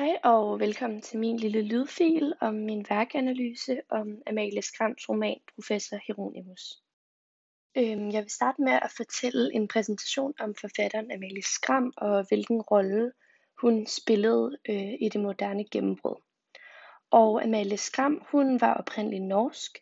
Hej 0.00 0.18
og 0.24 0.60
velkommen 0.60 1.00
til 1.00 1.18
min 1.18 1.36
lille 1.36 1.62
lydfil 1.62 2.32
om 2.40 2.54
min 2.54 2.86
værkanalyse 2.90 3.80
om 3.88 4.22
Amalie 4.26 4.62
Skrams 4.62 5.08
roman 5.08 5.40
Professor 5.54 5.98
Hieronymus. 6.06 6.82
Øhm, 7.76 8.10
jeg 8.10 8.22
vil 8.22 8.30
starte 8.30 8.62
med 8.62 8.72
at 8.72 8.92
fortælle 8.96 9.54
en 9.54 9.68
præsentation 9.68 10.34
om 10.38 10.54
forfatteren 10.54 11.12
Amalie 11.12 11.42
Skram 11.42 11.92
og 11.96 12.24
hvilken 12.28 12.62
rolle 12.62 13.12
hun 13.60 13.86
spillede 13.86 14.58
øh, 14.68 14.92
i 15.00 15.08
det 15.12 15.20
moderne 15.20 15.64
gennembrud. 15.64 16.22
Og 17.10 17.44
Amalie 17.44 17.76
Skram, 17.76 18.22
hun 18.30 18.60
var 18.60 18.74
oprindeligt 18.74 19.24
norsk, 19.24 19.78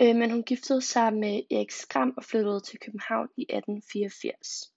øh, 0.00 0.16
men 0.16 0.30
hun 0.30 0.42
giftede 0.42 0.82
sig 0.82 1.12
med 1.12 1.42
Erik 1.50 1.70
Skram 1.70 2.14
og 2.16 2.24
flyttede 2.24 2.60
til 2.60 2.78
København 2.78 3.28
i 3.36 3.42
1884. 3.42 4.72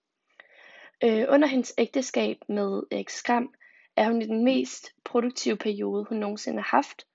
Øh, 1.04 1.26
under 1.30 1.48
hendes 1.48 1.74
ægteskab 1.78 2.38
med 2.48 2.84
Erik 2.92 3.10
Skram 3.10 3.54
er 4.00 4.06
hun 4.06 4.22
i 4.22 4.26
den 4.26 4.44
mest 4.44 4.92
produktive 5.06 5.58
periode, 5.58 6.06
hun 6.10 6.18
nogensinde 6.18 6.62
har 6.62 6.78
haft, 6.78 7.06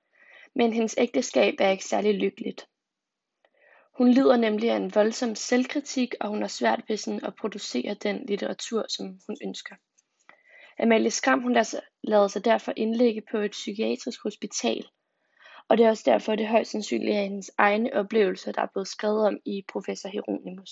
men 0.55 0.73
hendes 0.73 0.95
ægteskab 0.99 1.55
er 1.59 1.71
ikke 1.71 1.85
særlig 1.85 2.15
lykkeligt. 2.15 2.69
Hun 3.99 4.11
lider 4.11 4.37
nemlig 4.37 4.71
af 4.71 4.77
en 4.77 4.95
voldsom 4.95 5.35
selvkritik, 5.35 6.15
og 6.21 6.29
hun 6.29 6.41
har 6.41 6.49
svært 6.49 6.83
ved 6.89 6.97
sådan 6.97 7.25
at 7.25 7.35
producere 7.41 7.95
den 7.95 8.27
litteratur, 8.27 8.85
som 8.89 9.07
hun 9.27 9.37
ønsker. 9.45 9.75
Amalie 10.79 11.11
Skram 11.11 11.43
hun 11.43 11.53
lader 11.53 11.65
sig, 11.65 11.81
lader 12.03 12.29
sig 12.29 12.45
derfor 12.45 12.73
indlægge 12.77 13.23
på 13.31 13.39
et 13.39 13.51
psykiatrisk 13.51 14.23
hospital, 14.23 14.87
og 15.69 15.79
det 15.79 15.87
er 15.87 15.91
også 15.91 16.03
derfor, 16.07 16.35
det 16.35 16.49
højst 16.49 16.71
sandsynligt 16.71 17.17
er 17.17 17.23
hendes 17.23 17.51
egne 17.59 17.93
oplevelser, 17.93 18.53
der 18.53 18.63
er 18.63 18.73
blevet 18.73 18.89
skrevet 18.89 19.27
om 19.27 19.39
i 19.45 19.65
Professor 19.69 20.09
Hieronymus. 20.09 20.71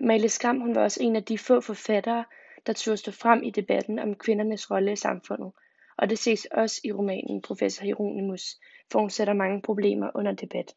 Amalie 0.00 0.28
Skram 0.28 0.60
hun 0.60 0.74
var 0.74 0.82
også 0.82 1.02
en 1.02 1.16
af 1.16 1.24
de 1.24 1.38
få 1.38 1.60
forfattere, 1.60 2.24
der 2.66 2.72
turde 2.72 2.96
stå 2.96 3.10
frem 3.10 3.42
i 3.42 3.50
debatten 3.50 3.98
om 3.98 4.14
kvindernes 4.14 4.70
rolle 4.70 4.92
i 4.92 4.96
samfundet, 4.96 5.52
og 5.98 6.10
det 6.10 6.18
ses 6.18 6.46
også 6.50 6.80
i 6.84 6.92
romanen 6.92 7.42
Professor 7.42 7.84
Hieronymus, 7.84 8.56
for 8.92 8.98
hun 8.98 9.10
sætter 9.10 9.34
mange 9.34 9.62
problemer 9.62 10.10
under 10.14 10.32
debat. 10.32 10.74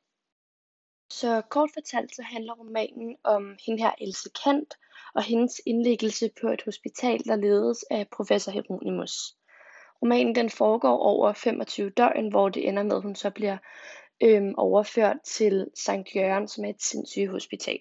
Så 1.09 1.41
kort 1.49 1.69
fortalt 1.73 2.15
så 2.15 2.21
handler 2.21 2.53
romanen 2.53 3.15
om 3.23 3.57
hende 3.65 3.83
her 3.83 3.91
Else 4.01 4.29
Kant 4.43 4.73
og 5.15 5.23
hendes 5.23 5.61
indlæggelse 5.65 6.29
på 6.41 6.47
et 6.47 6.61
hospital, 6.65 7.19
der 7.19 7.35
ledes 7.35 7.85
af 7.91 8.07
professor 8.07 8.51
Hieronymus. 8.51 9.35
Romanen 10.01 10.35
den 10.35 10.49
foregår 10.49 10.97
over 10.97 11.33
25 11.33 11.89
døgn, 11.89 12.29
hvor 12.29 12.49
det 12.49 12.67
ender 12.67 12.83
med, 12.83 12.95
at 12.95 13.01
hun 13.01 13.15
så 13.15 13.29
bliver 13.29 13.57
øhm, 14.23 14.53
overført 14.57 15.17
til 15.25 15.67
St. 15.75 16.15
Jørgen, 16.15 16.47
som 16.47 16.65
er 16.65 16.69
et 16.69 16.81
sindssygehospital. 16.81 17.79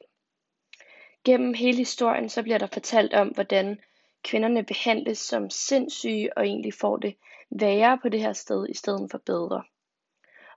Gennem 1.24 1.54
hele 1.54 1.76
historien 1.76 2.28
så 2.28 2.42
bliver 2.42 2.58
der 2.58 2.66
fortalt 2.66 3.14
om, 3.14 3.28
hvordan 3.28 3.78
kvinderne 4.24 4.64
behandles 4.64 5.18
som 5.18 5.50
sindssyge 5.50 6.38
og 6.38 6.46
egentlig 6.46 6.74
får 6.74 6.96
det 6.96 7.14
værre 7.50 7.98
på 8.02 8.08
det 8.08 8.20
her 8.20 8.32
sted 8.32 8.68
i 8.68 8.74
stedet 8.74 9.10
for 9.10 9.18
bedre. 9.18 9.62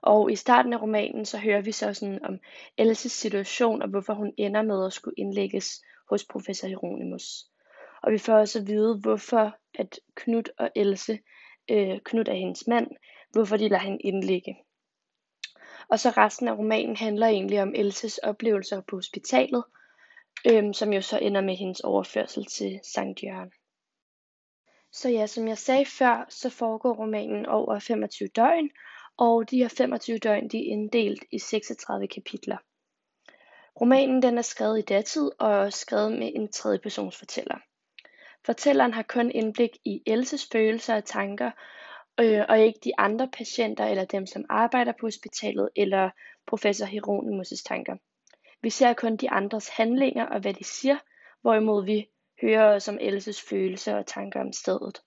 Og 0.02 0.32
i 0.32 0.36
starten 0.36 0.72
af 0.72 0.82
romanen, 0.82 1.24
så 1.24 1.38
hører 1.38 1.60
vi 1.60 1.72
så 1.72 1.94
sådan 1.94 2.24
om 2.24 2.38
Elses 2.76 3.12
situation, 3.12 3.82
og 3.82 3.88
hvorfor 3.88 4.14
hun 4.14 4.32
ender 4.36 4.62
med 4.62 4.86
at 4.86 4.92
skulle 4.92 5.14
indlægges 5.18 5.82
hos 6.10 6.24
professor 6.24 6.66
Hieronymus. 6.68 7.44
Og 8.02 8.12
vi 8.12 8.18
får 8.18 8.34
også 8.34 8.58
at 8.58 8.66
vide, 8.66 9.00
hvorfor 9.00 9.56
at 9.74 10.00
Knud 10.14 10.42
og 10.58 10.70
Else, 10.76 11.18
øh, 11.70 12.00
Knud 12.04 12.28
er 12.28 12.34
hendes 12.34 12.66
mand, 12.66 12.86
hvorfor 13.32 13.56
de 13.56 13.68
lader 13.68 13.82
hende 13.82 13.98
indlægge. 14.00 14.56
Og 15.88 15.98
så 15.98 16.10
resten 16.10 16.48
af 16.48 16.58
romanen 16.58 16.96
handler 16.96 17.26
egentlig 17.26 17.62
om 17.62 17.72
Elses 17.74 18.18
oplevelser 18.18 18.80
på 18.88 18.96
hospitalet, 18.96 19.64
øhm, 20.44 20.72
som 20.72 20.92
jo 20.92 21.00
så 21.00 21.18
ender 21.18 21.40
med 21.40 21.56
hendes 21.56 21.80
overførsel 21.80 22.44
til 22.44 22.80
Sankt 22.82 23.22
Jørgen. 23.22 23.52
Så 24.92 25.08
ja, 25.08 25.26
som 25.26 25.48
jeg 25.48 25.58
sagde 25.58 25.84
før, 25.84 26.26
så 26.28 26.50
foregår 26.50 26.94
romanen 26.94 27.46
over 27.46 27.78
25 27.78 28.28
døgn, 28.28 28.70
og 29.16 29.50
de 29.50 29.56
her 29.58 29.68
25 29.68 30.18
døgn 30.18 30.48
de 30.48 30.58
er 30.58 30.72
inddelt 30.72 31.24
i 31.32 31.38
36 31.38 32.08
kapitler. 32.08 32.56
Romanen 33.80 34.22
den 34.22 34.38
er 34.38 34.42
skrevet 34.42 34.78
i 34.78 34.82
datid 34.82 35.30
og 35.38 35.72
skrevet 35.72 36.12
med 36.12 36.32
en 36.34 36.52
tredje 36.52 36.78
persons 36.78 37.16
fortæller. 37.16 37.58
Fortælleren 38.46 38.94
har 38.94 39.02
kun 39.02 39.30
indblik 39.30 39.70
i 39.84 40.02
Elses 40.06 40.48
følelser 40.52 40.96
og 40.96 41.04
tanker, 41.04 41.50
øh, 42.20 42.44
og 42.48 42.60
ikke 42.60 42.80
de 42.84 42.98
andre 42.98 43.28
patienter 43.28 43.86
eller 43.86 44.04
dem, 44.04 44.26
som 44.26 44.44
arbejder 44.48 44.92
på 45.00 45.06
hospitalet, 45.06 45.68
eller 45.76 46.10
professor 46.46 46.86
Hieronymus' 46.86 47.62
tanker. 47.66 47.96
Vi 48.62 48.70
ser 48.70 48.92
kun 48.92 49.16
de 49.16 49.30
andres 49.30 49.68
handlinger 49.68 50.26
og 50.26 50.40
hvad 50.40 50.54
de 50.54 50.64
siger, 50.64 50.96
hvorimod 51.40 51.84
vi 51.84 52.08
hører 52.40 52.74
os 52.74 52.88
om 52.88 52.98
Elses 53.00 53.42
følelser 53.42 53.96
og 53.96 54.06
tanker 54.06 54.40
om 54.40 54.52
stedet. 54.52 55.02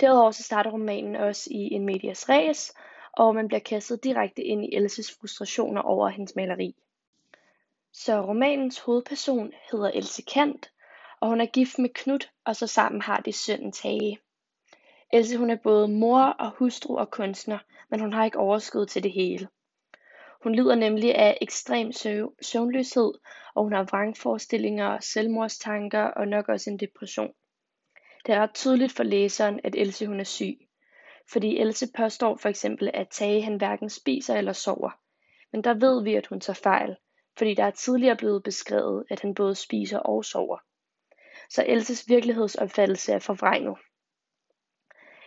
Derudover 0.00 0.30
så 0.30 0.42
starter 0.42 0.70
romanen 0.70 1.16
også 1.16 1.50
i 1.50 1.72
en 1.74 1.84
medias 1.84 2.28
res, 2.28 2.74
og 3.12 3.34
man 3.34 3.48
bliver 3.48 3.60
kastet 3.60 4.04
direkte 4.04 4.42
ind 4.42 4.64
i 4.64 4.74
Elses 4.74 5.16
frustrationer 5.20 5.80
over 5.80 6.08
hendes 6.08 6.36
maleri. 6.36 6.74
Så 7.92 8.20
romanens 8.20 8.78
hovedperson 8.78 9.52
hedder 9.72 9.90
Else 9.94 10.22
Kant, 10.22 10.72
og 11.20 11.28
hun 11.28 11.40
er 11.40 11.46
gift 11.46 11.78
med 11.78 11.88
Knud, 11.94 12.28
og 12.44 12.56
så 12.56 12.66
sammen 12.66 13.02
har 13.02 13.20
de 13.20 13.32
sønnen 13.32 13.72
Tage. 13.72 14.18
Else 15.12 15.36
hun 15.36 15.50
er 15.50 15.56
både 15.56 15.88
mor 15.88 16.22
og 16.22 16.50
hustru 16.50 16.98
og 16.98 17.10
kunstner, 17.10 17.58
men 17.88 18.00
hun 18.00 18.12
har 18.12 18.24
ikke 18.24 18.38
overskud 18.38 18.86
til 18.86 19.02
det 19.02 19.12
hele. 19.12 19.48
Hun 20.42 20.54
lider 20.54 20.74
nemlig 20.74 21.14
af 21.14 21.38
ekstrem 21.40 21.92
søvnløshed, 22.42 23.12
og 23.54 23.62
hun 23.62 23.72
har 23.72 23.82
vrangforestillinger, 23.82 25.00
selvmordstanker 25.00 26.02
og 26.02 26.28
nok 26.28 26.48
også 26.48 26.70
en 26.70 26.78
depression. 26.78 27.32
Det 28.26 28.34
er 28.34 28.40
ret 28.40 28.54
tydeligt 28.54 28.92
for 28.92 29.02
læseren, 29.02 29.60
at 29.64 29.74
Else 29.74 30.06
hun 30.06 30.20
er 30.20 30.24
syg. 30.24 30.58
Fordi 31.32 31.58
Else 31.58 31.86
påstår 31.96 32.36
for 32.36 32.48
eksempel, 32.48 32.90
at 32.94 33.08
Tage 33.08 33.42
han 33.42 33.56
hverken 33.56 33.90
spiser 33.90 34.36
eller 34.36 34.52
sover. 34.52 34.90
Men 35.52 35.64
der 35.64 35.74
ved 35.74 36.04
vi, 36.04 36.14
at 36.14 36.26
hun 36.26 36.40
tager 36.40 36.60
fejl, 36.62 36.96
fordi 37.38 37.54
der 37.54 37.64
er 37.64 37.70
tidligere 37.70 38.16
blevet 38.16 38.42
beskrevet, 38.42 39.04
at 39.10 39.20
han 39.20 39.34
både 39.34 39.54
spiser 39.54 39.98
og 39.98 40.24
sover. 40.24 40.58
Så 41.50 41.64
Elses 41.68 42.08
virkelighedsopfattelse 42.08 43.12
er 43.12 43.18
forvrænget. 43.18 43.78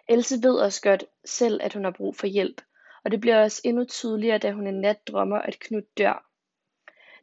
Else 0.08 0.36
ved 0.44 0.60
også 0.60 0.82
godt 0.82 1.04
selv, 1.26 1.60
at 1.64 1.74
hun 1.74 1.84
har 1.84 1.92
brug 1.92 2.16
for 2.16 2.28
hjælp, 2.28 2.62
og 3.03 3.12
det 3.12 3.22
bliver 3.22 3.44
også 3.44 3.62
endnu 3.66 3.85
tydeligere, 3.85 4.38
da 4.38 4.51
hun 4.51 4.67
en 4.67 4.81
nat 4.81 5.07
drømmer, 5.07 5.38
at 5.38 5.59
Knud 5.59 5.81
dør. 5.97 6.28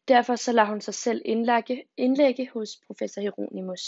Derfor 0.08 0.36
så 0.36 0.52
lader 0.52 0.68
hun 0.68 0.80
sig 0.80 0.94
selv 0.94 1.22
indlægge, 1.24 1.84
indlægge 1.96 2.50
hos 2.52 2.68
professor 2.86 3.20
Hieronymus. 3.20 3.80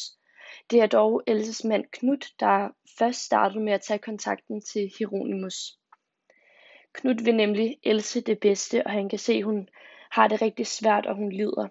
Det 0.70 0.80
er 0.80 0.86
dog 0.86 1.22
Elses 1.26 1.64
mand 1.64 1.84
Knud, 1.92 2.32
der 2.40 2.68
først 2.98 3.20
startede 3.20 3.64
med 3.64 3.72
at 3.72 3.80
tage 3.80 3.98
kontakten 3.98 4.60
til 4.60 4.92
Hieronymus. 4.98 5.78
Knud 6.92 7.24
vil 7.24 7.34
nemlig 7.34 7.76
Else 7.82 8.20
det 8.20 8.38
bedste, 8.40 8.86
og 8.86 8.92
han 8.92 9.08
kan 9.08 9.18
se, 9.18 9.32
at 9.32 9.44
hun 9.44 9.68
har 10.10 10.28
det 10.28 10.42
rigtig 10.42 10.66
svært, 10.66 11.06
og 11.06 11.16
hun 11.16 11.32
lider. 11.32 11.68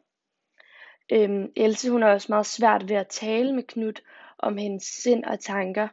Øhm, 1.11 1.51
Else 1.55 1.91
hun 1.91 2.01
har 2.01 2.09
også 2.09 2.27
meget 2.29 2.45
svært 2.45 2.89
ved 2.89 2.95
at 2.95 3.07
tale 3.07 3.55
med 3.55 3.63
Knud 3.63 4.01
om 4.37 4.57
hendes 4.57 4.83
sind 4.83 5.23
og 5.23 5.39
tanker, 5.39 5.87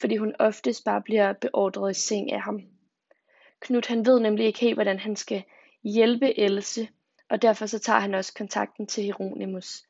fordi 0.00 0.16
hun 0.16 0.34
oftest 0.38 0.84
bare 0.84 1.02
bliver 1.02 1.32
beordret 1.32 1.90
i 1.90 2.00
seng 2.00 2.32
af 2.32 2.40
ham. 2.40 2.77
Knud 3.60 3.88
han 3.88 4.06
ved 4.06 4.20
nemlig 4.20 4.46
ikke 4.46 4.60
helt, 4.60 4.76
hvordan 4.76 4.98
han 4.98 5.16
skal 5.16 5.42
hjælpe 5.82 6.38
Else, 6.38 6.88
og 7.30 7.42
derfor 7.42 7.66
så 7.66 7.78
tager 7.78 8.00
han 8.00 8.14
også 8.14 8.34
kontakten 8.34 8.86
til 8.86 9.04
Hieronymus. 9.04 9.82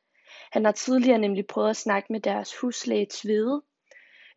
Han 0.51 0.65
har 0.65 0.71
tidligere 0.71 1.17
nemlig 1.17 1.47
prøvet 1.47 1.69
at 1.69 1.77
snakke 1.77 2.13
med 2.13 2.19
deres 2.19 2.57
huslæge 2.57 3.07
Tvede, 3.09 3.61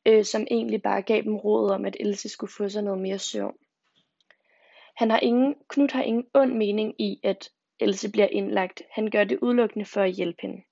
øh, 0.07 0.25
som 0.25 0.47
egentlig 0.51 0.83
bare 0.83 1.03
gav 1.03 1.23
dem 1.23 1.37
råd 1.37 1.71
om, 1.71 1.85
at 1.85 1.97
Else 2.01 2.29
skulle 2.29 2.53
få 2.53 2.69
sig 2.69 2.83
noget 2.83 3.01
mere 3.01 3.19
søvn. 3.19 3.57
Han 4.97 5.11
har 5.11 5.19
ingen, 5.19 5.55
Knud 5.69 5.89
har 5.93 6.03
ingen 6.03 6.27
ond 6.35 6.53
mening 6.53 7.01
i, 7.01 7.21
at 7.25 7.51
Else 7.81 8.13
bliver 8.13 8.27
indlagt. 8.27 8.83
Han 8.91 9.11
gør 9.11 9.25
det 9.25 9.39
udelukkende 9.39 9.87
for 9.87 10.01
at 10.01 10.13
hjælpe 10.13 10.43
hende. 10.43 10.63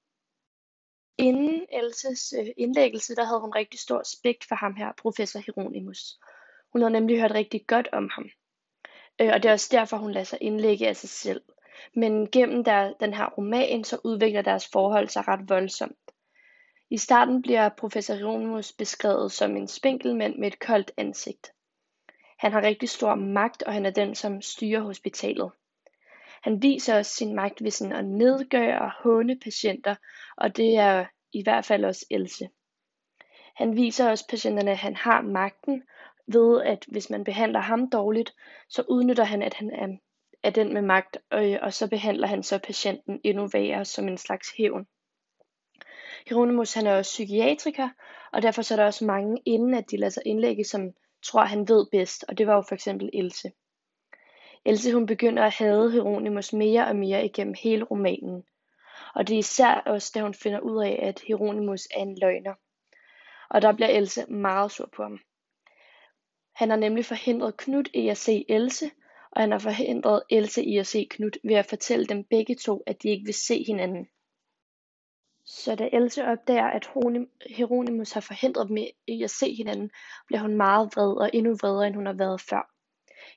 Inden 1.18 1.66
Elses 1.72 2.34
øh, 2.38 2.46
indlæggelse, 2.56 3.14
der 3.14 3.24
havde 3.24 3.40
hun 3.40 3.50
rigtig 3.54 3.80
stor 3.80 4.00
respekt 4.00 4.44
for 4.48 4.54
ham 4.54 4.74
her, 4.74 4.92
professor 4.98 5.38
Hieronymus. 5.38 6.18
Hun 6.72 6.80
havde 6.82 6.92
nemlig 6.92 7.20
hørt 7.20 7.34
rigtig 7.34 7.66
godt 7.66 7.88
om 7.92 8.10
ham. 8.12 8.30
Øh, 9.20 9.30
og 9.34 9.42
det 9.42 9.48
er 9.48 9.52
også 9.52 9.68
derfor, 9.72 9.96
hun 9.96 10.12
lader 10.12 10.24
sig 10.24 10.38
indlægge 10.40 10.88
af 10.88 10.96
sig 10.96 11.08
selv. 11.08 11.42
Men 11.94 12.30
gennem 12.30 12.64
der, 12.64 12.92
den 13.00 13.14
her 13.14 13.26
roman, 13.26 13.84
så 13.84 13.98
udvikler 14.04 14.42
deres 14.42 14.68
forhold 14.68 15.08
sig 15.08 15.28
ret 15.28 15.48
voldsomt. 15.48 15.98
I 16.90 16.98
starten 16.98 17.42
bliver 17.42 17.68
professor 17.68 18.14
Romus 18.14 18.72
beskrevet 18.72 19.32
som 19.32 19.56
en 19.56 19.68
spinkelmand 19.68 20.36
med 20.36 20.48
et 20.48 20.58
koldt 20.58 20.92
ansigt. 20.96 21.52
Han 22.38 22.52
har 22.52 22.62
rigtig 22.62 22.88
stor 22.88 23.14
magt, 23.14 23.62
og 23.62 23.72
han 23.72 23.86
er 23.86 23.90
den, 23.90 24.14
som 24.14 24.42
styrer 24.42 24.80
hospitalet. 24.80 25.50
Han 26.42 26.62
viser 26.62 26.98
også 26.98 27.14
sin 27.14 27.34
magt 27.34 27.64
ved 27.64 27.70
sådan 27.70 27.92
at 27.92 28.04
nedgøre 28.04 28.80
og 28.80 28.90
håne 29.02 29.38
patienter, 29.38 29.94
og 30.36 30.56
det 30.56 30.76
er 30.76 31.06
i 31.32 31.42
hvert 31.42 31.64
fald 31.64 31.84
også 31.84 32.06
Else. 32.10 32.48
Han 33.56 33.76
viser 33.76 34.10
også 34.10 34.28
patienterne, 34.28 34.70
at 34.70 34.78
han 34.78 34.96
har 34.96 35.20
magten, 35.20 35.82
ved 36.32 36.62
at 36.62 36.84
hvis 36.88 37.10
man 37.10 37.24
behandler 37.24 37.60
ham 37.60 37.90
dårligt, 37.90 38.34
så 38.68 38.84
udnytter 38.88 39.24
han, 39.24 39.42
at 39.42 39.54
han 39.54 39.70
er, 39.70 39.88
er 40.42 40.50
den 40.50 40.74
med 40.74 40.82
magt, 40.82 41.18
og, 41.30 41.58
og 41.62 41.72
så 41.72 41.88
behandler 41.88 42.26
han 42.26 42.42
så 42.42 42.58
patienten 42.58 43.20
endnu 43.24 43.48
værre 43.52 43.84
som 43.84 44.08
en 44.08 44.18
slags 44.18 44.50
hævn. 44.56 44.86
Hieronymus 46.26 46.74
han 46.74 46.86
er 46.86 46.96
også 46.96 47.10
psykiatriker, 47.10 47.88
og 48.32 48.42
derfor 48.42 48.62
så 48.62 48.74
er 48.74 48.76
der 48.76 48.86
også 48.86 49.04
mange 49.04 49.42
inden 49.44 49.74
at 49.74 49.90
de 49.90 49.96
lader 49.96 50.10
sig 50.10 50.22
indlægge, 50.26 50.64
som 50.64 50.90
tror 51.22 51.44
han 51.44 51.68
ved 51.68 51.86
bedst, 51.92 52.24
og 52.28 52.38
det 52.38 52.46
var 52.46 52.54
jo 52.54 52.62
for 52.68 52.74
eksempel 52.74 53.10
Else. 53.12 53.50
Else 54.64 54.92
hun 54.92 55.06
begynder 55.06 55.44
at 55.44 55.54
hade 55.54 55.90
Hieronymus 55.92 56.52
mere 56.52 56.86
og 56.86 56.96
mere 56.96 57.24
igennem 57.24 57.54
hele 57.62 57.84
romanen. 57.84 58.44
Og 59.14 59.28
det 59.28 59.34
er 59.34 59.38
især 59.38 59.74
også, 59.74 60.12
da 60.14 60.20
hun 60.20 60.34
finder 60.34 60.60
ud 60.60 60.84
af, 60.84 60.98
at 61.02 61.20
Hieronymus 61.26 61.86
er 61.94 62.00
en 62.00 62.18
løgner. 62.20 62.54
Og 63.50 63.62
der 63.62 63.72
bliver 63.72 63.88
Else 63.88 64.26
meget 64.26 64.72
sur 64.72 64.88
på 64.96 65.02
ham. 65.02 65.20
Han 66.60 66.70
har 66.70 66.76
nemlig 66.76 67.04
forhindret 67.04 67.56
Knud 67.56 67.84
i 67.94 68.08
at 68.08 68.16
se 68.16 68.44
Else, 68.48 68.90
og 69.30 69.42
han 69.42 69.52
har 69.52 69.58
forhindret 69.58 70.22
Else 70.30 70.64
i 70.64 70.78
at 70.78 70.86
se 70.86 71.06
Knud 71.10 71.30
ved 71.44 71.54
at 71.54 71.66
fortælle 71.66 72.06
dem 72.06 72.24
begge 72.24 72.54
to, 72.54 72.82
at 72.86 73.02
de 73.02 73.08
ikke 73.08 73.24
vil 73.24 73.34
se 73.34 73.64
hinanden. 73.66 74.08
Så 75.44 75.74
da 75.74 75.88
Else 75.92 76.24
opdager, 76.24 76.66
at 76.66 76.90
Hieronymus 77.46 78.12
har 78.12 78.20
forhindret 78.20 78.68
dem 78.68 78.76
i 79.06 79.22
at 79.22 79.30
se 79.30 79.54
hinanden, 79.54 79.90
bliver 80.26 80.40
hun 80.40 80.56
meget 80.56 80.90
vred 80.96 81.16
og 81.16 81.30
endnu 81.32 81.54
vredere, 81.54 81.86
end 81.86 81.94
hun 81.94 82.06
har 82.06 82.12
været 82.12 82.40
før. 82.40 82.70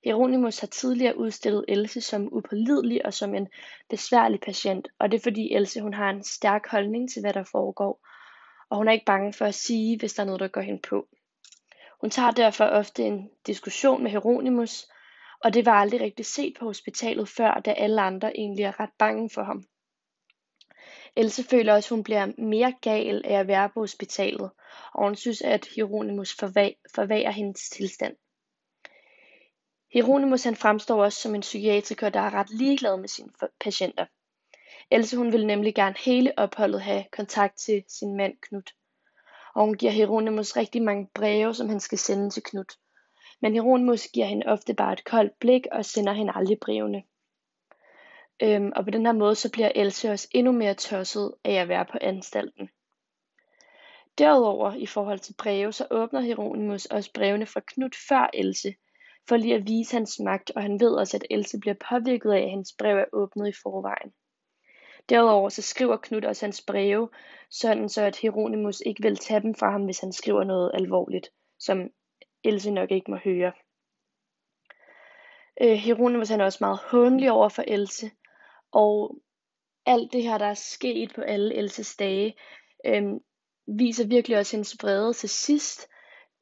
Hieronymus 0.03 0.59
har 0.59 0.67
tidligere 0.67 1.17
udstillet 1.17 1.65
Else 1.67 2.01
som 2.01 2.33
upålidelig 2.33 3.05
og 3.05 3.13
som 3.13 3.35
en 3.35 3.47
besværlig 3.89 4.39
patient, 4.39 4.87
og 4.99 5.11
det 5.11 5.17
er 5.17 5.23
fordi 5.23 5.53
Else 5.53 5.81
hun 5.81 5.93
har 5.93 6.09
en 6.09 6.23
stærk 6.23 6.67
holdning 6.67 7.09
til, 7.11 7.21
hvad 7.21 7.33
der 7.33 7.43
foregår, 7.43 8.07
og 8.69 8.77
hun 8.77 8.87
er 8.87 8.91
ikke 8.91 9.05
bange 9.05 9.33
for 9.33 9.45
at 9.45 9.55
sige, 9.55 9.99
hvis 9.99 10.13
der 10.13 10.21
er 10.23 10.25
noget, 10.25 10.39
der 10.39 10.47
går 10.47 10.61
hende 10.61 10.81
på. 10.89 11.07
Hun 12.03 12.09
tager 12.09 12.31
derfor 12.31 12.65
ofte 12.65 13.03
en 13.03 13.29
diskussion 13.47 14.03
med 14.03 14.11
Hieronymus, 14.11 14.87
og 15.43 15.53
det 15.53 15.65
var 15.65 15.71
aldrig 15.71 16.01
rigtig 16.01 16.25
set 16.25 16.53
på 16.59 16.65
hospitalet 16.65 17.29
før, 17.29 17.61
da 17.65 17.71
alle 17.71 18.01
andre 18.01 18.37
egentlig 18.37 18.63
er 18.63 18.79
ret 18.79 18.89
bange 18.99 19.29
for 19.29 19.43
ham. 19.43 19.63
Else 21.15 21.43
føler 21.43 21.73
også, 21.73 21.87
at 21.87 21.97
hun 21.97 22.03
bliver 22.03 22.31
mere 22.37 22.73
gal 22.81 23.21
af 23.25 23.39
at 23.39 23.47
være 23.47 23.69
på 23.69 23.79
hospitalet, 23.79 24.51
og 24.93 25.03
hun 25.03 25.15
synes, 25.15 25.41
at 25.41 25.67
Hieronymus 25.75 26.35
forværrer 26.95 27.31
hendes 27.31 27.69
tilstand. 27.69 28.15
Hieronymus 29.93 30.43
han 30.43 30.55
fremstår 30.55 31.03
også 31.03 31.21
som 31.21 31.35
en 31.35 31.41
psykiatriker, 31.41 32.09
der 32.09 32.19
er 32.19 32.33
ret 32.33 32.49
ligeglad 32.49 32.97
med 32.97 33.07
sine 33.07 33.29
patienter. 33.59 34.05
Else 34.91 35.17
hun 35.17 35.31
vil 35.31 35.45
nemlig 35.45 35.75
gerne 35.75 35.95
hele 36.05 36.33
opholdet 36.37 36.81
have 36.81 37.03
kontakt 37.11 37.57
til 37.57 37.83
sin 37.87 38.17
mand 38.17 38.33
Knud. 38.41 38.82
Og 39.55 39.65
hun 39.65 39.73
giver 39.73 39.91
Hieronymus 39.91 40.57
rigtig 40.57 40.81
mange 40.81 41.09
breve, 41.15 41.55
som 41.55 41.69
han 41.69 41.79
skal 41.79 41.97
sende 41.97 42.29
til 42.29 42.43
Knud. 42.43 42.77
Men 43.41 43.53
Hieronymus 43.53 44.07
giver 44.07 44.25
hende 44.25 44.45
ofte 44.45 44.73
bare 44.73 44.93
et 44.93 45.03
koldt 45.03 45.39
blik 45.39 45.67
og 45.71 45.85
sender 45.85 46.13
hende 46.13 46.33
aldrig 46.35 46.57
brevene. 46.61 47.03
Øhm, 48.41 48.71
og 48.75 48.83
på 48.83 48.91
den 48.91 49.05
her 49.05 49.13
måde 49.13 49.35
så 49.35 49.51
bliver 49.51 49.71
Else 49.75 50.11
også 50.11 50.27
endnu 50.31 50.51
mere 50.51 50.73
tosset 50.73 51.33
af 51.43 51.53
at 51.53 51.67
være 51.67 51.85
på 51.85 51.97
anstalten. 52.01 52.69
Derudover 54.17 54.73
i 54.73 54.85
forhold 54.85 55.19
til 55.19 55.35
breve, 55.37 55.73
så 55.73 55.87
åbner 55.91 56.21
Hieronymus 56.21 56.85
også 56.85 57.13
brevene 57.13 57.45
fra 57.45 57.61
Knud 57.67 57.89
før 58.09 58.29
Else, 58.33 58.75
for 59.27 59.37
lige 59.37 59.55
at 59.55 59.67
vise 59.67 59.95
hans 59.95 60.19
magt, 60.19 60.51
og 60.55 60.61
han 60.61 60.79
ved 60.79 60.91
også, 60.95 61.17
at 61.17 61.25
Else 61.29 61.59
bliver 61.59 61.75
påvirket 61.89 62.31
af, 62.31 62.41
at 62.41 62.49
hans 62.49 62.75
brev 62.79 62.97
er 62.97 63.05
åbnet 63.13 63.47
i 63.47 63.59
forvejen. 63.63 64.13
Derudover 65.09 65.49
så 65.49 65.61
skriver 65.61 65.97
Knud 65.97 66.25
også 66.25 66.45
hans 66.45 66.61
breve, 66.61 67.09
sådan 67.49 67.89
så 67.89 68.01
at 68.01 68.17
Hieronymus 68.17 68.81
ikke 68.85 69.01
vil 69.01 69.17
tage 69.17 69.41
dem 69.41 69.55
fra 69.55 69.71
ham, 69.71 69.85
hvis 69.85 69.99
han 69.99 70.13
skriver 70.13 70.43
noget 70.43 70.71
alvorligt, 70.73 71.29
som 71.59 71.89
Else 72.43 72.71
nok 72.71 72.91
ikke 72.91 73.11
må 73.11 73.17
høre. 73.17 73.51
Øh, 75.61 75.77
Hieronymus 75.77 76.29
han 76.29 76.41
er 76.41 76.45
også 76.45 76.57
meget 76.61 76.79
håndelig 76.79 77.31
over 77.31 77.49
for 77.49 77.63
Else, 77.67 78.11
og 78.71 79.17
alt 79.85 80.13
det 80.13 80.23
her, 80.23 80.37
der 80.37 80.45
er 80.45 80.53
sket 80.53 81.11
på 81.15 81.21
alle 81.21 81.55
Elses 81.55 81.95
dage, 81.95 82.35
øh, 82.85 83.03
viser 83.67 84.07
virkelig 84.07 84.37
også 84.37 84.55
hendes 84.55 84.77
vrede 84.83 85.13
til 85.13 85.29
sidst, 85.29 85.87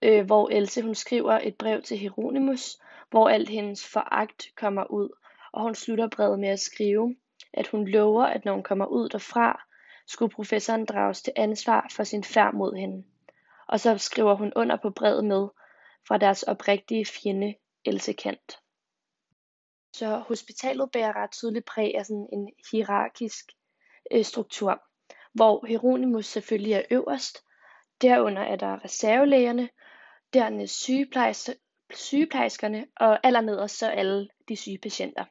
øh, 0.01 0.25
hvor 0.25 0.49
Else 0.49 0.81
hun 0.81 0.95
skriver 0.95 1.39
et 1.43 1.57
brev 1.57 1.81
til 1.81 1.97
Hieronymus, 1.97 2.77
hvor 3.09 3.29
alt 3.29 3.49
hendes 3.49 3.87
foragt 3.87 4.47
kommer 4.55 4.91
ud, 4.91 5.09
og 5.53 5.63
hun 5.63 5.75
slutter 5.75 6.07
brevet 6.07 6.39
med 6.39 6.49
at 6.49 6.59
skrive, 6.59 7.15
at 7.53 7.67
hun 7.67 7.87
lover, 7.87 8.25
at 8.25 8.45
når 8.45 8.53
hun 8.53 8.63
kommer 8.63 8.85
ud 8.85 9.09
derfra, 9.09 9.67
skulle 10.07 10.31
professoren 10.31 10.85
drages 10.85 11.21
til 11.21 11.33
ansvar 11.35 11.87
for 11.95 12.03
sin 12.03 12.23
færd 12.23 12.53
mod 12.53 12.75
hende. 12.75 13.03
Og 13.67 13.79
så 13.79 13.97
skriver 13.97 14.35
hun 14.35 14.53
under 14.55 14.75
på 14.75 14.89
brevet 14.89 15.25
med, 15.25 15.47
fra 16.07 16.17
deres 16.17 16.43
oprigtige 16.43 17.05
fjende 17.05 17.55
Else 17.85 18.13
Kant. 18.13 18.59
Så 19.93 20.17
hospitalet 20.17 20.91
bærer 20.91 21.15
ret 21.15 21.31
tydeligt 21.31 21.65
præg 21.65 21.95
af 21.97 22.05
sådan 22.05 22.29
en 22.33 22.49
hierarkisk 22.71 23.45
øh, 24.11 24.25
struktur, 24.25 24.83
hvor 25.33 25.65
Hieronymus 25.65 26.25
selvfølgelig 26.25 26.73
er 26.73 26.83
øverst, 26.91 27.43
derunder 28.01 28.41
er 28.41 28.55
der 28.55 28.85
reservelægerne, 28.85 29.69
dernæst 30.33 30.81
sygeplejerskerne 31.93 32.87
og 32.97 33.19
allernederst 33.23 33.77
så 33.77 33.89
alle 33.89 34.29
de 34.49 34.55
syge 34.55 34.77
patienter. 34.77 35.25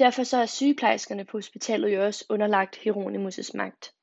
Derfor 0.00 0.22
så 0.22 0.36
er 0.36 0.46
sygeplejerskerne 0.46 1.24
på 1.24 1.36
hospitalet 1.36 1.94
jo 1.94 2.04
også 2.04 2.24
underlagt 2.28 2.76
Hieronymus' 2.76 3.50
magt. 3.54 3.94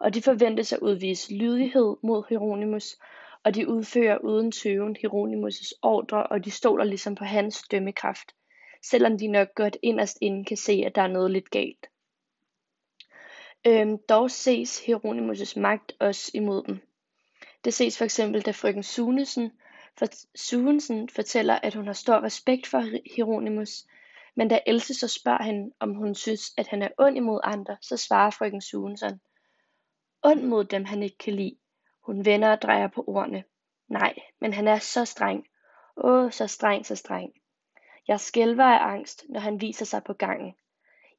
Og 0.00 0.14
de 0.14 0.22
forventes 0.22 0.72
at 0.72 0.78
udvise 0.78 1.34
lydighed 1.34 1.96
mod 2.02 2.24
Hieronymus, 2.28 2.96
og 3.44 3.54
de 3.54 3.68
udfører 3.68 4.18
uden 4.18 4.52
tøven 4.52 4.96
Hieronymus' 4.96 5.78
ordre, 5.82 6.26
og 6.26 6.44
de 6.44 6.50
stoler 6.50 6.84
ligesom 6.84 7.14
på 7.14 7.24
hans 7.24 7.62
dømmekraft, 7.70 8.34
selvom 8.82 9.18
de 9.18 9.26
nok 9.26 9.48
godt 9.54 9.76
inderst 9.82 10.18
inden 10.20 10.44
kan 10.44 10.56
se, 10.56 10.82
at 10.86 10.94
der 10.94 11.02
er 11.02 11.06
noget 11.06 11.30
lidt 11.30 11.50
galt. 11.50 11.86
Øhm, 13.66 13.98
dog 14.08 14.30
ses 14.30 14.80
Hieronymus' 14.80 15.60
magt 15.60 15.92
også 16.00 16.30
imod 16.34 16.64
dem. 16.64 16.78
Det 17.64 17.74
ses 17.74 17.98
for 17.98 18.04
eksempel, 18.04 18.42
da 18.42 18.50
frøken 18.50 18.82
Sunesen, 18.82 19.52
for, 19.98 20.06
Sunesen 20.36 21.08
fortæller, 21.08 21.54
at 21.54 21.74
hun 21.74 21.86
har 21.86 21.92
stor 21.92 22.22
respekt 22.22 22.66
for 22.66 22.84
Hieronymus, 23.14 23.84
men 24.34 24.48
da 24.48 24.60
Else 24.66 24.94
så 24.94 25.08
spørger 25.08 25.42
hende, 25.42 25.74
om 25.80 25.94
hun 25.94 26.14
synes, 26.14 26.42
at 26.58 26.68
han 26.68 26.82
er 26.82 26.88
ond 26.98 27.16
imod 27.16 27.40
andre, 27.44 27.76
så 27.80 27.96
svarer 27.96 28.30
frøken 28.30 28.60
Sunesen, 28.60 29.20
ond 30.22 30.42
mod 30.42 30.64
dem 30.64 30.84
han 30.84 31.02
ikke 31.02 31.18
kan 31.18 31.34
lide. 31.34 31.56
Hun 32.00 32.24
vender 32.24 32.52
og 32.52 32.62
drejer 32.62 32.88
på 32.88 33.04
ordene. 33.06 33.44
Nej, 33.88 34.14
men 34.40 34.52
han 34.52 34.68
er 34.68 34.78
så 34.78 35.04
streng. 35.04 35.46
Åh, 35.96 36.30
så 36.30 36.46
streng, 36.46 36.86
så 36.86 36.96
streng. 36.96 37.32
Jeg 38.08 38.20
skælver 38.20 38.64
af 38.64 38.92
angst, 38.92 39.24
når 39.28 39.40
han 39.40 39.60
viser 39.60 39.84
sig 39.84 40.04
på 40.04 40.12
gangen. 40.12 40.54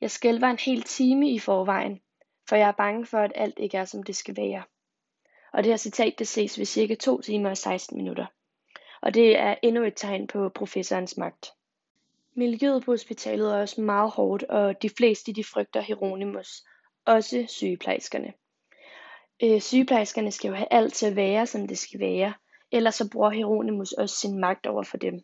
Jeg 0.01 0.11
skælver 0.11 0.47
en 0.47 0.59
hel 0.59 0.81
time 0.81 1.31
i 1.31 1.39
forvejen, 1.39 2.01
for 2.49 2.55
jeg 2.55 2.67
er 2.67 2.71
bange 2.71 3.05
for, 3.05 3.17
at 3.17 3.31
alt 3.35 3.59
ikke 3.59 3.77
er, 3.77 3.85
som 3.85 4.03
det 4.03 4.15
skal 4.15 4.37
være. 4.37 4.63
Og 5.53 5.63
det 5.63 5.71
her 5.71 5.77
citat, 5.77 6.19
det 6.19 6.27
ses 6.27 6.57
ved 6.57 6.65
cirka 6.65 6.95
2 6.95 7.21
timer 7.21 7.49
og 7.49 7.57
16 7.57 7.97
minutter. 7.97 8.25
Og 9.01 9.13
det 9.13 9.39
er 9.39 9.55
endnu 9.61 9.83
et 9.83 9.93
tegn 9.95 10.27
på 10.27 10.49
professorens 10.49 11.17
magt. 11.17 11.53
Miljøet 12.35 12.83
på 12.83 12.91
hospitalet 12.91 13.53
er 13.53 13.61
også 13.61 13.81
meget 13.81 14.11
hårdt, 14.11 14.43
og 14.43 14.81
de 14.81 14.89
fleste 14.89 15.33
de 15.33 15.43
frygter 15.43 15.81
Hieronymus, 15.81 16.63
også 17.05 17.45
sygeplejerskerne. 17.47 18.33
Øh, 19.43 19.61
sygeplejerskerne 19.61 20.31
skal 20.31 20.47
jo 20.47 20.55
have 20.55 20.67
alt 20.71 20.93
til 20.93 21.05
at 21.05 21.15
være, 21.15 21.47
som 21.47 21.67
det 21.67 21.77
skal 21.77 21.99
være, 21.99 22.33
ellers 22.71 22.95
så 22.95 23.09
bruger 23.09 23.29
Hieronymus 23.29 23.91
også 23.91 24.15
sin 24.15 24.39
magt 24.39 24.65
over 24.65 24.83
for 24.83 24.97
dem. 24.97 25.19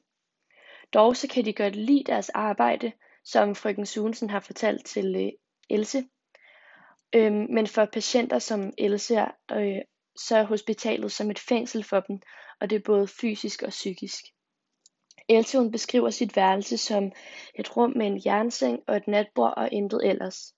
Dog 0.93 1.15
så 1.15 1.27
kan 1.27 1.45
de 1.45 1.53
godt 1.53 1.75
lide 1.75 2.03
deres 2.03 2.29
arbejde, 2.29 2.91
som 3.23 3.55
frøken 3.55 3.85
Sunsen 3.85 4.29
har 4.29 4.39
fortalt 4.39 4.85
til 4.85 5.15
øh, 5.15 5.31
Else. 5.69 6.03
Øh, 7.15 7.33
men 7.33 7.67
for 7.67 7.85
patienter 7.85 8.39
som 8.39 8.73
Else 8.77 9.21
øh, 9.51 9.81
så 10.15 10.37
er 10.37 10.43
hospitalet 10.43 11.11
som 11.11 11.31
et 11.31 11.39
fængsel 11.39 11.83
for 11.83 11.99
dem, 11.99 12.19
og 12.61 12.69
det 12.69 12.75
er 12.75 12.83
både 12.85 13.07
fysisk 13.07 13.63
og 13.63 13.69
psykisk. 13.69 14.23
Else 15.31 15.57
hun 15.57 15.71
beskriver 15.71 16.09
sit 16.09 16.35
værelse 16.35 16.77
som 16.77 17.11
et 17.55 17.77
rum 17.77 17.93
med 17.95 18.07
en 18.07 18.21
jernseng 18.25 18.83
og 18.87 18.97
et 18.97 19.07
natbord 19.07 19.53
og 19.57 19.71
intet 19.71 20.09
ellers. 20.09 20.53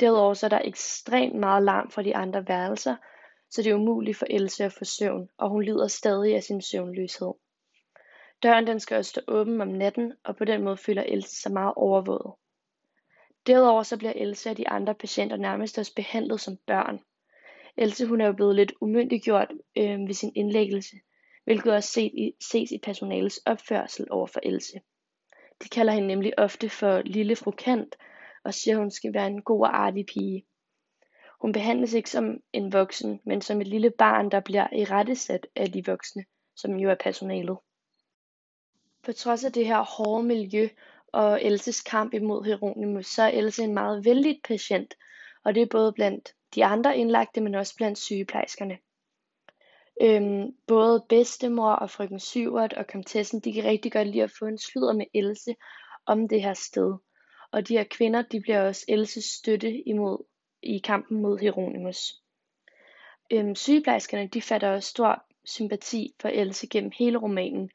Derudover 0.00 0.34
så 0.34 0.46
er 0.46 0.50
der 0.50 0.60
ekstremt 0.64 1.34
meget 1.34 1.62
larm 1.62 1.90
fra 1.90 2.02
de 2.02 2.16
andre 2.16 2.48
værelser, 2.48 2.96
så 3.50 3.62
det 3.62 3.70
er 3.70 3.74
umuligt 3.74 4.16
for 4.16 4.26
Else 4.30 4.64
at 4.64 4.72
få 4.72 4.84
søvn, 4.84 5.28
og 5.38 5.50
hun 5.50 5.62
lider 5.62 5.88
stadig 5.88 6.34
af 6.34 6.42
sin 6.42 6.62
søvnløshed. 6.62 7.32
Døren 8.42 8.66
den 8.66 8.80
skal 8.80 8.96
også 8.96 9.08
stå 9.08 9.20
åben 9.28 9.60
om 9.60 9.68
natten, 9.68 10.12
og 10.24 10.36
på 10.36 10.44
den 10.44 10.62
måde 10.62 10.76
føler 10.76 11.02
Else 11.02 11.40
sig 11.42 11.52
meget 11.52 11.74
overvåget. 11.76 12.34
Derudover 13.46 13.82
så 13.82 13.96
bliver 13.98 14.12
Else 14.16 14.50
og 14.50 14.56
de 14.56 14.68
andre 14.68 14.94
patienter 14.94 15.36
nærmest 15.36 15.78
også 15.78 15.94
behandlet 15.94 16.40
som 16.40 16.56
børn. 16.66 17.00
Else 17.76 18.06
hun 18.06 18.20
er 18.20 18.26
jo 18.26 18.32
blevet 18.32 18.56
lidt 18.56 18.72
umyndiggjort 18.80 19.52
øh, 19.76 19.98
ved 20.06 20.14
sin 20.14 20.32
indlæggelse, 20.34 20.96
hvilket 21.46 21.72
også 21.72 21.88
set 21.88 22.12
i, 22.14 22.32
ses 22.40 22.70
i 22.70 22.78
personalets 22.78 23.40
opførsel 23.46 24.06
over 24.10 24.26
for 24.26 24.40
Else. 24.42 24.80
De 25.62 25.68
kalder 25.68 25.92
hende 25.92 26.08
nemlig 26.08 26.38
ofte 26.38 26.68
for 26.68 27.02
lille 27.02 27.36
fru 27.36 27.50
Kant, 27.50 27.96
og 28.44 28.54
siger, 28.54 28.74
at 28.74 28.80
hun 28.80 28.90
skal 28.90 29.14
være 29.14 29.26
en 29.26 29.42
god 29.42 29.60
og 29.60 29.76
artig 29.76 30.06
pige. 30.06 30.46
Hun 31.40 31.52
behandles 31.52 31.92
ikke 31.92 32.10
som 32.10 32.40
en 32.52 32.72
voksen, 32.72 33.20
men 33.24 33.42
som 33.42 33.60
et 33.60 33.68
lille 33.68 33.90
barn, 33.90 34.30
der 34.30 34.40
bliver 34.40 34.66
i 34.72 34.84
rettesat 34.84 35.46
af 35.56 35.72
de 35.72 35.84
voksne, 35.86 36.24
som 36.56 36.76
jo 36.76 36.90
er 36.90 36.94
personalet. 37.00 37.56
På 39.02 39.12
trods 39.12 39.44
af 39.44 39.52
det 39.52 39.66
her 39.66 39.82
hårde 39.82 40.22
miljø 40.22 40.68
og 41.12 41.42
Elses 41.42 41.80
kamp 41.80 42.14
imod 42.14 42.44
Hieronymus, 42.44 43.06
så 43.06 43.22
er 43.22 43.28
Else 43.28 43.64
en 43.64 43.74
meget 43.74 44.04
vældig 44.04 44.40
patient, 44.44 44.94
og 45.44 45.54
det 45.54 45.62
er 45.62 45.66
både 45.70 45.92
blandt 45.92 46.34
de 46.54 46.64
andre 46.64 46.96
indlagte, 46.96 47.40
men 47.40 47.54
også 47.54 47.76
blandt 47.76 47.98
sygeplejerskerne. 47.98 48.78
Øhm, 50.02 50.56
både 50.66 51.04
bedstemor 51.08 51.70
og 51.70 51.90
frøken 51.90 52.20
Syvert 52.20 52.72
og 52.72 52.86
komtessen, 52.86 53.40
de 53.40 53.52
kan 53.52 53.64
rigtig 53.64 53.92
godt 53.92 54.08
lide 54.08 54.22
at 54.22 54.30
få 54.38 54.44
en 54.44 54.58
sludder 54.58 54.92
med 54.92 55.06
Else 55.14 55.54
om 56.06 56.28
det 56.28 56.42
her 56.42 56.54
sted. 56.54 56.94
Og 57.52 57.68
de 57.68 57.76
her 57.76 57.84
kvinder, 57.84 58.22
de 58.22 58.40
bliver 58.40 58.62
også 58.62 58.84
Elses 58.88 59.24
støtte 59.24 59.88
imod 59.88 60.24
i 60.62 60.78
kampen 60.78 61.22
mod 61.22 61.38
Hieronymus. 61.38 62.14
Øhm, 63.32 63.54
sygeplejerskerne, 63.54 64.26
de 64.26 64.42
fatter 64.42 64.70
også 64.70 64.88
stor 64.88 65.24
sympati 65.44 66.14
for 66.20 66.28
Else 66.28 66.66
gennem 66.66 66.92
hele 66.98 67.18
romanen, 67.18 67.70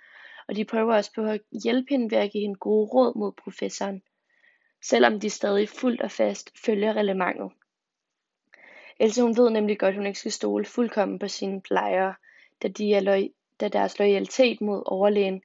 og 0.48 0.56
de 0.56 0.66
prøver 0.66 0.96
også 0.96 1.12
på 1.16 1.22
at 1.22 1.42
hjælpe 1.64 1.88
hende 1.90 2.12
ved 2.12 2.18
at 2.18 2.32
give 2.32 2.42
hende 2.42 2.56
gode 2.56 2.88
råd 2.88 3.20
mod 3.20 3.32
professoren, 3.44 4.02
selvom 4.84 5.20
de 5.20 5.30
stadig 5.30 5.70
fuldt 5.70 6.02
og 6.02 6.12
fast 6.12 6.52
følger 6.66 6.94
relevantet. 6.94 7.52
Else 9.02 9.22
hun 9.22 9.38
ved 9.38 9.50
nemlig 9.50 9.80
godt, 9.80 9.90
at 9.90 9.96
hun 9.96 10.06
ikke 10.06 10.20
skal 10.20 10.32
stole 10.32 10.66
fuldkommen 10.66 11.20
på 11.20 11.28
sine 11.28 11.62
plejere, 11.62 12.14
da, 12.62 12.68
de 12.68 12.94
er 12.94 13.00
lo- 13.00 13.34
da 13.60 13.68
deres 13.68 14.00
loyalitet 14.00 14.62
mod 14.62 14.84
overlægen 14.86 15.42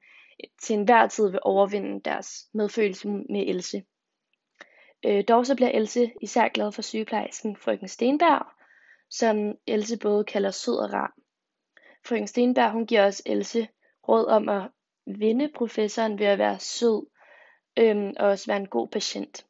til 0.60 0.76
enhver 0.76 1.06
tid 1.06 1.30
vil 1.30 1.40
overvinde 1.42 2.00
deres 2.00 2.48
medfølelse 2.52 3.08
med 3.08 3.48
Else. 3.48 3.82
Øh, 5.04 5.25
dog 5.28 5.46
så 5.46 5.56
bliver 5.56 5.70
Else 5.70 6.12
især 6.22 6.48
glad 6.48 6.72
for 6.72 6.82
sygeplejersken 6.82 7.56
frøken 7.56 7.88
Stenberg, 7.88 8.46
som 9.10 9.58
Else 9.66 9.98
både 9.98 10.25
kalder 10.25 10.50
sød 10.50 10.76
og 10.76 10.92
rar. 10.92 11.14
Frøken 12.06 12.26
Stenberg 12.26 12.70
hun 12.70 12.86
giver 12.86 13.04
også 13.04 13.22
Else 13.26 13.68
råd 14.08 14.26
om 14.26 14.48
at 14.48 14.62
vinde 15.06 15.50
professoren 15.54 16.18
ved 16.18 16.26
at 16.26 16.38
være 16.38 16.58
sød 16.58 17.06
øhm, 17.76 18.12
og 18.18 18.28
også 18.28 18.46
være 18.46 18.56
en 18.56 18.68
god 18.68 18.88
patient. 18.88 19.45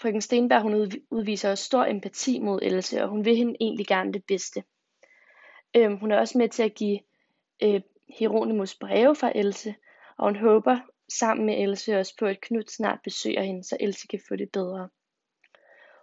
Frøken 0.00 0.20
Stenberg 0.20 0.62
hun 0.62 0.74
udviser 1.10 1.50
også 1.50 1.64
stor 1.64 1.84
empati 1.84 2.38
mod 2.38 2.58
Else, 2.62 3.02
og 3.02 3.08
hun 3.08 3.24
vil 3.24 3.36
hende 3.36 3.56
egentlig 3.60 3.86
gerne 3.86 4.12
det 4.12 4.24
bedste. 4.24 4.64
Øhm, 5.76 5.96
hun 5.96 6.12
er 6.12 6.18
også 6.18 6.38
med 6.38 6.48
til 6.48 6.62
at 6.62 6.74
give 6.74 7.00
øh, 7.62 7.80
Hieronymus 8.18 8.74
breve 8.74 9.16
fra 9.16 9.32
Else, 9.34 9.74
og 10.16 10.26
hun 10.26 10.36
håber 10.36 10.78
sammen 11.08 11.46
med 11.46 11.62
Else 11.62 11.98
også 11.98 12.16
på, 12.18 12.26
at 12.26 12.40
Knud 12.40 12.62
snart 12.68 12.98
besøger 13.04 13.42
hende, 13.42 13.64
så 13.64 13.76
Else 13.80 14.06
kan 14.06 14.20
få 14.28 14.36
det 14.36 14.50
bedre. 14.52 14.88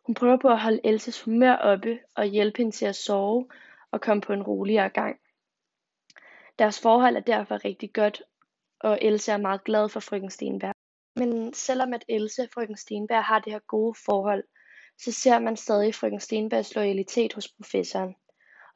Hun 0.05 0.15
prøver 0.15 0.37
på 0.37 0.47
at 0.47 0.59
holde 0.59 0.81
Elses 0.83 1.21
humør 1.21 1.55
oppe 1.55 1.99
og 2.15 2.25
hjælpe 2.25 2.57
hende 2.57 2.71
til 2.71 2.85
at 2.85 2.95
sove 2.95 3.47
og 3.91 4.01
komme 4.01 4.21
på 4.21 4.33
en 4.33 4.43
roligere 4.43 4.89
gang. 4.89 5.19
Deres 6.59 6.81
forhold 6.81 7.15
er 7.15 7.19
derfor 7.19 7.65
rigtig 7.65 7.93
godt, 7.93 8.21
og 8.79 8.99
Else 9.01 9.31
er 9.31 9.37
meget 9.37 9.63
glad 9.63 9.89
for 9.89 9.99
frøken 9.99 10.29
Stenberg. 10.29 10.76
Men 11.17 11.53
selvom 11.53 11.93
at 11.93 12.05
Else 12.09 12.41
og 12.41 12.49
frøken 12.53 12.77
Stenberg 12.77 13.23
har 13.23 13.39
det 13.39 13.53
her 13.53 13.59
gode 13.59 13.95
forhold, 14.05 14.43
så 14.97 15.11
ser 15.11 15.39
man 15.39 15.57
stadig 15.57 15.95
frøken 15.95 16.19
Stenbergs 16.19 16.75
loyalitet 16.75 17.33
hos 17.33 17.47
professoren. 17.47 18.15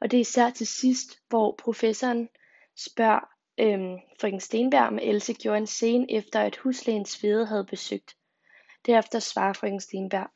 Og 0.00 0.10
det 0.10 0.16
er 0.16 0.20
især 0.20 0.50
til 0.50 0.66
sidst, 0.66 1.18
hvor 1.28 1.54
professoren 1.58 2.28
spørger 2.76 3.28
øhm, 3.58 3.98
frøken 4.20 4.40
Stenberg, 4.40 4.86
om 4.86 4.98
Else 4.98 5.34
gjorde 5.34 5.58
en 5.58 5.66
scene 5.66 6.12
efter, 6.12 6.40
at 6.40 6.56
huslægen 6.56 7.04
Svede 7.04 7.46
havde 7.46 7.64
besøgt. 7.64 8.16
Derefter 8.86 9.18
svarer 9.18 9.52
frøken 9.52 9.80
Stenberg, 9.80 10.30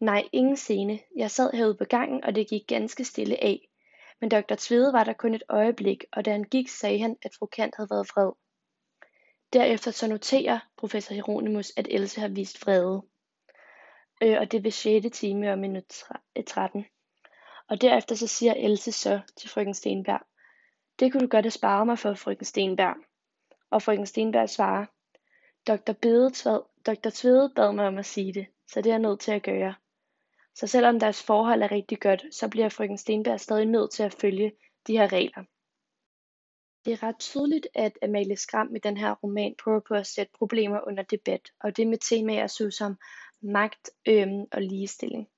nej, 0.00 0.28
ingen 0.32 0.56
scene. 0.56 0.98
Jeg 1.16 1.30
sad 1.30 1.52
herude 1.52 1.74
på 1.74 1.84
gangen, 1.84 2.24
og 2.24 2.34
det 2.34 2.48
gik 2.48 2.62
ganske 2.68 3.04
stille 3.04 3.44
af. 3.44 3.68
Men 4.20 4.30
dr. 4.30 4.54
Tvede 4.58 4.92
var 4.92 5.04
der 5.04 5.12
kun 5.12 5.34
et 5.34 5.42
øjeblik, 5.48 6.04
og 6.12 6.24
da 6.24 6.32
han 6.32 6.44
gik, 6.44 6.68
sagde 6.68 6.98
han, 6.98 7.16
at 7.22 7.34
fru 7.38 7.46
Kant 7.46 7.74
havde 7.76 7.90
været 7.90 8.08
vred. 8.14 8.32
Derefter 9.52 9.90
så 9.90 10.08
noterer 10.08 10.58
professor 10.76 11.14
Hieronymus, 11.14 11.72
at 11.76 11.88
Else 11.90 12.20
har 12.20 12.28
vist 12.28 12.66
vrede. 12.66 13.02
Øh, 14.22 14.40
og 14.40 14.52
det 14.52 14.58
er 14.58 14.62
ved 14.62 14.70
6. 14.70 15.18
time 15.18 15.52
og 15.52 15.58
minut 15.58 16.04
13. 16.46 16.80
Øh, 16.80 16.86
og 17.68 17.80
derefter 17.80 18.14
så 18.14 18.26
siger 18.26 18.54
Else 18.56 18.92
så 18.92 19.20
til 19.36 19.50
frøken 19.50 19.74
Stenberg, 19.74 20.20
det 20.98 21.12
kunne 21.12 21.20
du 21.20 21.26
godt 21.26 21.44
have 21.44 21.50
sparet 21.50 21.86
mig 21.86 21.98
for, 21.98 22.14
frøken 22.14 22.44
Stenberg. 22.44 22.96
Og 23.70 23.82
frøken 23.82 24.06
Stenberg 24.06 24.48
svarer, 24.48 24.86
Dr. 25.66 25.92
Bede 25.92 26.30
Dr. 26.86 27.10
Tvede 27.10 27.52
bad 27.56 27.72
mig 27.72 27.86
om 27.86 27.98
at 27.98 28.06
sige 28.06 28.34
det, 28.34 28.46
så 28.68 28.80
det 28.80 28.86
er 28.86 28.92
jeg 28.92 28.98
nødt 28.98 29.20
til 29.20 29.32
at 29.32 29.42
gøre. 29.42 29.74
Så 30.54 30.66
selvom 30.66 31.00
deres 31.00 31.22
forhold 31.22 31.62
er 31.62 31.72
rigtig 31.72 32.00
godt, 32.00 32.24
så 32.30 32.48
bliver 32.48 32.68
frøken 32.68 32.98
Stenberg 32.98 33.40
stadig 33.40 33.66
nødt 33.66 33.90
til 33.90 34.02
at 34.02 34.14
følge 34.14 34.52
de 34.86 34.98
her 34.98 35.12
regler. 35.12 35.44
Det 36.84 36.92
er 36.92 37.02
ret 37.02 37.18
tydeligt, 37.18 37.68
at 37.74 37.98
Amalie 38.02 38.36
Skram 38.36 38.76
i 38.76 38.78
den 38.78 38.96
her 38.96 39.14
roman 39.14 39.54
prøver 39.64 39.80
på 39.80 39.94
at 39.94 40.06
sætte 40.06 40.32
problemer 40.38 40.80
under 40.86 41.02
debat, 41.02 41.50
og 41.60 41.76
det 41.76 41.86
med 41.86 41.98
temaer 41.98 42.46
såsom 42.46 42.96
magt 43.40 43.90
øhm, 44.08 44.44
og 44.52 44.62
ligestilling. 44.62 45.28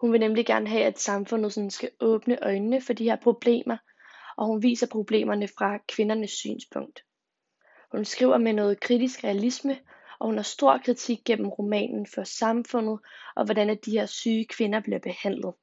Hun 0.00 0.12
vil 0.12 0.20
nemlig 0.20 0.46
gerne 0.46 0.68
have, 0.68 0.84
at 0.84 0.98
samfundet 0.98 1.52
sådan 1.52 1.70
skal 1.70 1.90
åbne 2.00 2.44
øjnene 2.44 2.80
for 2.80 2.92
de 2.92 3.04
her 3.04 3.16
problemer, 3.16 3.76
og 4.36 4.46
hun 4.46 4.62
viser 4.62 4.86
problemerne 4.86 5.48
fra 5.48 5.78
kvindernes 5.88 6.30
synspunkt. 6.30 7.04
Hun 7.92 8.04
skriver 8.04 8.38
med 8.38 8.52
noget 8.52 8.80
kritisk 8.80 9.24
realisme, 9.24 9.78
og 10.18 10.26
hun 10.26 10.36
har 10.36 10.42
stor 10.42 10.78
kritik 10.84 11.18
gennem 11.24 11.48
romanen 11.48 12.06
for 12.06 12.24
samfundet 12.24 12.98
og 13.36 13.44
hvordan 13.44 13.70
at 13.70 13.84
de 13.84 13.90
her 13.90 14.06
syge 14.06 14.46
kvinder 14.46 14.80
bliver 14.80 14.98
behandlet. 14.98 15.54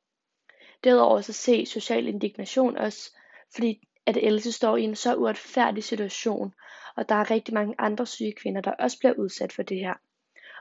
Derudover 0.83 1.21
så 1.21 1.33
ses 1.33 1.69
social 1.69 2.07
indignation 2.07 2.77
også, 2.77 3.17
fordi 3.55 3.87
at 4.05 4.17
Else 4.17 4.51
står 4.51 4.77
i 4.77 4.83
en 4.83 4.95
så 4.95 5.15
uretfærdig 5.15 5.83
situation, 5.83 6.53
og 6.95 7.09
der 7.09 7.15
er 7.15 7.31
rigtig 7.31 7.53
mange 7.53 7.75
andre 7.77 8.05
syge 8.05 8.33
kvinder, 8.33 8.61
der 8.61 8.71
også 8.71 8.99
bliver 8.99 9.13
udsat 9.13 9.53
for 9.53 9.63
det 9.63 9.77
her. 9.77 9.93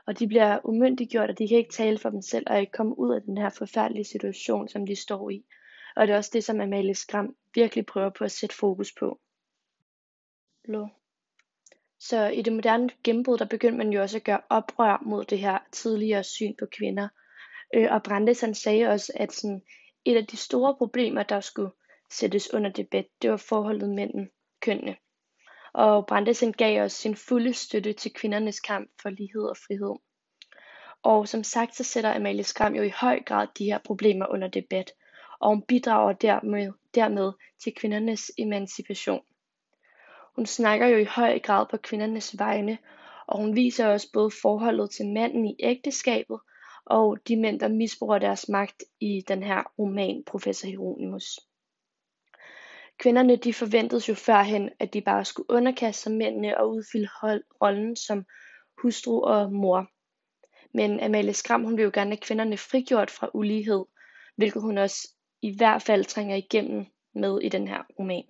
Og 0.07 0.19
de 0.19 0.27
bliver 0.27 0.59
umyndiggjort, 0.63 1.29
og 1.29 1.39
de 1.39 1.47
kan 1.47 1.57
ikke 1.57 1.73
tale 1.73 1.97
for 1.97 2.09
dem 2.09 2.21
selv, 2.21 2.43
og 2.47 2.59
ikke 2.59 2.71
komme 2.71 2.99
ud 2.99 3.15
af 3.15 3.21
den 3.21 3.37
her 3.37 3.49
forfærdelige 3.49 4.05
situation, 4.05 4.67
som 4.67 4.85
de 4.85 4.95
står 4.95 5.29
i. 5.29 5.45
Og 5.95 6.07
det 6.07 6.13
er 6.13 6.17
også 6.17 6.31
det, 6.33 6.43
som 6.43 6.61
Amalie 6.61 6.95
Skram 6.95 7.35
virkelig 7.55 7.85
prøver 7.85 8.09
på 8.09 8.23
at 8.23 8.31
sætte 8.31 8.55
fokus 8.55 8.93
på. 8.99 9.19
Blå. 10.63 10.87
Så 11.99 12.27
i 12.27 12.41
det 12.41 12.53
moderne 12.53 12.89
gennembrud, 13.03 13.37
der 13.37 13.45
begyndte 13.45 13.77
man 13.77 13.93
jo 13.93 14.01
også 14.01 14.17
at 14.17 14.23
gøre 14.23 14.41
oprør 14.49 15.03
mod 15.05 15.25
det 15.25 15.39
her 15.39 15.57
tidligere 15.71 16.23
syn 16.23 16.55
på 16.59 16.65
kvinder. 16.77 17.07
Øh, 17.75 17.87
og 17.91 18.03
Brandes 18.03 18.41
han 18.41 18.55
sagde 18.55 18.87
også, 18.87 19.13
at 19.15 19.33
sådan, 19.33 19.61
et 20.05 20.17
af 20.17 20.27
de 20.27 20.37
store 20.37 20.75
problemer, 20.75 21.23
der 21.23 21.39
skulle 21.39 21.71
sættes 22.09 22.53
under 22.53 22.69
debat, 22.69 23.05
det 23.21 23.31
var 23.31 23.37
forholdet 23.37 23.89
mellem 23.89 24.31
kønnene. 24.61 24.95
Og 25.73 26.05
Brandesen 26.07 26.53
gav 26.53 26.83
os 26.83 26.93
sin 26.93 27.15
fulde 27.15 27.53
støtte 27.53 27.93
til 27.93 28.13
kvindernes 28.13 28.59
kamp 28.59 28.91
for 29.01 29.09
lighed 29.09 29.43
og 29.43 29.57
frihed. 29.57 29.95
Og 31.03 31.27
som 31.27 31.43
sagt, 31.43 31.75
så 31.75 31.83
sætter 31.83 32.15
Amalie 32.15 32.43
Skram 32.43 32.75
jo 32.75 32.83
i 32.83 32.89
høj 32.89 33.23
grad 33.23 33.47
de 33.57 33.65
her 33.65 33.77
problemer 33.85 34.25
under 34.29 34.47
debat, 34.47 34.91
og 35.39 35.49
hun 35.49 35.61
bidrager 35.61 36.13
dermed, 36.13 36.71
dermed 36.95 37.33
til 37.63 37.73
kvindernes 37.73 38.31
emancipation. 38.37 39.21
Hun 40.35 40.45
snakker 40.45 40.87
jo 40.87 40.97
i 40.97 41.03
høj 41.03 41.39
grad 41.39 41.65
på 41.71 41.77
kvindernes 41.77 42.39
vegne, 42.39 42.77
og 43.27 43.37
hun 43.37 43.55
viser 43.55 43.87
også 43.87 44.07
både 44.13 44.31
forholdet 44.41 44.91
til 44.91 45.07
manden 45.13 45.45
i 45.45 45.55
ægteskabet, 45.59 46.39
og 46.85 47.17
de 47.27 47.35
mænd, 47.35 47.59
der 47.59 47.67
misbruger 47.67 48.19
deres 48.19 48.49
magt 48.49 48.83
i 48.99 49.23
den 49.27 49.43
her 49.43 49.63
roman, 49.79 50.23
Professor 50.23 50.67
Hieronymus. 50.67 51.39
Kvinderne 52.97 53.35
de 53.35 53.53
forventedes 53.53 54.09
jo 54.09 54.13
førhen, 54.13 54.69
at 54.79 54.93
de 54.93 55.01
bare 55.01 55.25
skulle 55.25 55.49
underkaste 55.49 56.01
sig 56.01 56.11
mændene 56.11 56.57
og 56.57 56.69
udfylde 56.69 57.09
rollen 57.61 57.95
som 57.95 58.25
hustru 58.81 59.21
og 59.23 59.53
mor. 59.53 59.87
Men 60.77 60.99
Amalie 60.99 61.33
Skram 61.33 61.63
hun 61.63 61.77
vil 61.77 61.83
jo 61.83 61.91
gerne 61.93 62.09
have 62.09 62.21
kvinderne 62.21 62.57
frigjort 62.57 63.11
fra 63.11 63.29
ulighed, 63.33 63.85
hvilket 64.35 64.61
hun 64.61 64.77
også 64.77 65.09
i 65.41 65.57
hvert 65.57 65.81
fald 65.81 66.05
trænger 66.05 66.35
igennem 66.35 66.85
med 67.15 67.39
i 67.41 67.49
den 67.49 67.67
her 67.67 67.83
roman. 67.99 68.23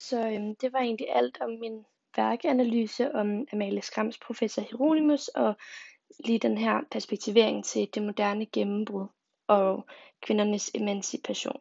Så 0.00 0.28
øhm, 0.28 0.56
det 0.56 0.72
var 0.72 0.78
egentlig 0.78 1.06
alt 1.10 1.38
om 1.40 1.50
min 1.50 1.84
værkeanalyse 2.16 3.14
om 3.14 3.46
Amalie 3.52 3.82
Skrams 3.82 4.18
professor 4.18 4.62
Hieronymus 4.62 5.28
og 5.28 5.56
lige 6.24 6.38
den 6.38 6.58
her 6.58 6.80
perspektivering 6.90 7.64
til 7.64 7.88
det 7.94 8.02
moderne 8.02 8.46
gennembrud 8.46 9.06
og 9.46 9.86
kvindernes 10.22 10.70
emancipation. 10.74 11.60